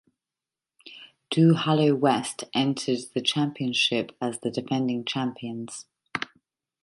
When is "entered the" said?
2.55-3.21